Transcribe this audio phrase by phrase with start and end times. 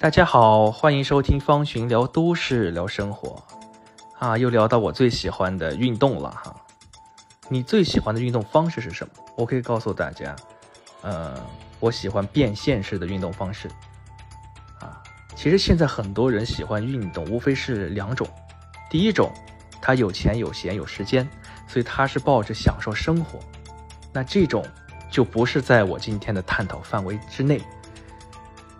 [0.00, 3.44] 大家好，欢迎收听方寻聊都市聊生活，
[4.18, 6.56] 啊，又聊到我最喜欢的运动了哈。
[7.50, 9.12] 你最喜欢的运动方式是什么？
[9.36, 10.34] 我可以告诉大家，
[11.02, 11.38] 呃，
[11.80, 13.68] 我喜欢变现式的运动方式。
[14.78, 15.02] 啊，
[15.36, 18.26] 其实现在很多人喜欢运动，无非是两种。
[18.88, 19.30] 第一种，
[19.82, 21.28] 他有钱有闲有时间，
[21.68, 23.38] 所以他是抱着享受生活。
[24.14, 24.64] 那这种
[25.10, 27.60] 就不是在我今天的探讨范围之内。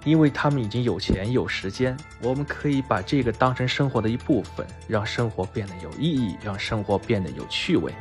[0.05, 7.93] 因为他们已经有钱有时间，我们可以把这个当成生活的一部分，让生活变得有意义，让生活变得有趣味。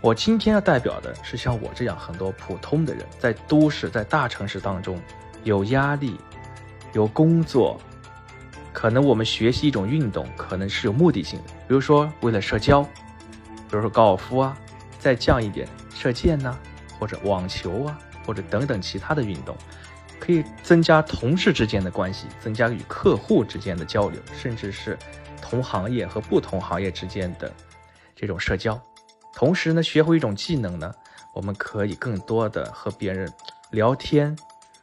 [0.00, 5.00] 我今天要代表的是像我这样很多普通的人，在都市、在大城市当中，
[5.44, 6.16] 有压力，
[6.92, 7.78] 有工作，
[8.72, 14.56] 可能我们学习一种运动，可能是有目的性的，比如说为了社交，比如说高尔夫啊，
[14.98, 16.56] 再降一点射箭呐，
[16.98, 19.56] 或者网球啊，或者等等其他的运动。
[20.26, 24.98] 可以增加同事之间的关系，增加与客户之间的交流，甚至是
[25.40, 27.52] 同行业和不同行业之间的
[28.16, 28.80] 这种社交。
[29.32, 30.92] 同时呢，学会一种技能呢，
[31.32, 33.32] 我们可以更多的和别人
[33.70, 34.36] 聊天，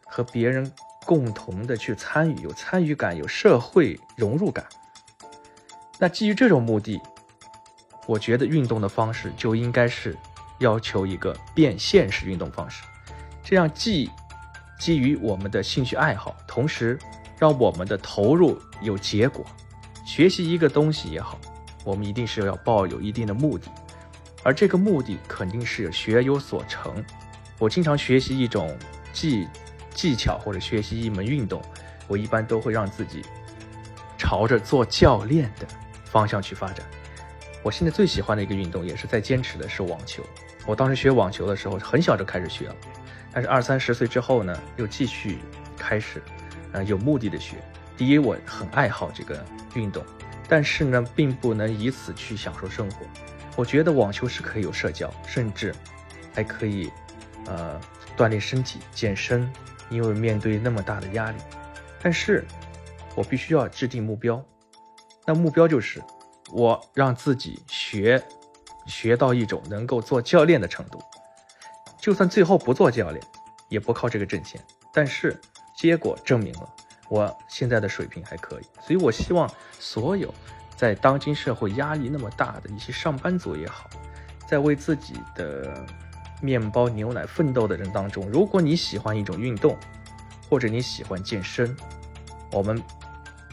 [0.06, 0.72] 和别人
[1.06, 4.66] 共同的去参与，有参与感，有社会融入感。
[6.00, 7.02] 那基于这种目的，
[8.08, 10.16] 我觉得运动的方式就应该是
[10.60, 12.84] 要求一个变现式运动方式，
[13.44, 14.10] 这样既
[14.84, 17.00] 基于我们的兴趣爱好，同时
[17.40, 19.46] 让我们的投入有结果。
[20.06, 21.40] 学习一个东西也好，
[21.86, 23.72] 我们一定是要抱有一定的目的，
[24.44, 27.02] 而这个目的肯定是学有所成。
[27.60, 28.78] 我经常学习一种
[29.14, 29.48] 技
[29.94, 31.62] 技巧或者学习一门运动，
[32.10, 33.22] 我一般都会让自己
[34.18, 35.66] 朝着做教练的
[36.04, 36.86] 方向去发展。
[37.62, 40.22] 我现在最喜欢的一个运动，也是在坚持的是网球。
[40.66, 42.76] 我当时学网球的时候，很小就开始学了。
[43.34, 45.40] 但是二三十岁之后呢，又继续
[45.78, 46.22] 开始，
[46.72, 47.58] 呃，有目的的学。
[47.98, 50.04] 第一，我很爱好这个运动，
[50.48, 53.06] 但是呢，并不能以此去享受生活。
[53.56, 55.74] 我觉得网球是可以有社交，甚至
[56.34, 56.92] 还可以，
[57.48, 57.80] 呃，
[58.16, 59.52] 锻炼身体、健身。
[59.90, 61.38] 因为面对那么大的压力，
[62.02, 62.44] 但是
[63.16, 64.44] 我必须要制定目标。
[65.24, 66.02] 那目标就是，
[66.52, 68.24] 我让自己学，
[68.88, 71.00] 学到一种能够做教练的程度。
[72.04, 73.26] 就算最后不做教练，
[73.70, 74.60] 也不靠这个挣钱，
[74.94, 75.40] 但是
[75.74, 76.70] 结果证明了
[77.08, 79.50] 我现在的水平还可以，所以我希望
[79.80, 80.34] 所有
[80.76, 83.90] 在当今社会压力那么大的一些上班族也好，
[84.46, 85.82] 在为自己的
[86.42, 89.78] 面包牛奶奋斗的人当中，如果你喜欢一种运动，
[90.50, 91.74] 或者你喜欢健身，
[92.52, 92.84] 我们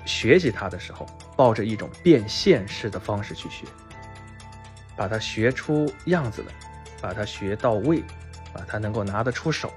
[0.05, 1.07] 学习它的时候，
[1.37, 3.65] 抱着一种变现式的方式去学，
[4.97, 6.53] 把它学出样子来，
[7.01, 8.03] 把它学到位。
[8.53, 9.73] 啊，他能够拿得出手，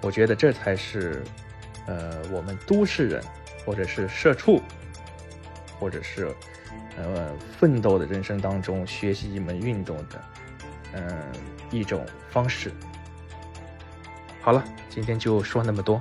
[0.00, 1.22] 我觉得这才是，
[1.86, 3.22] 呃，我们都市人，
[3.64, 4.60] 或者是社畜，
[5.80, 6.34] 或者是，
[6.96, 10.22] 呃，奋斗的人生当中学习一门运动的，
[10.92, 11.22] 嗯，
[11.70, 12.70] 一种方式。
[14.40, 15.98] 好了，今天就说那么多，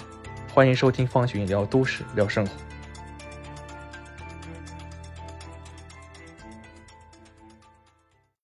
[0.53, 2.51] 欢迎收听方寻聊都市聊生活。